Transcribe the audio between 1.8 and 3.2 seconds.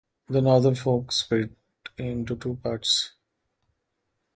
into two parts.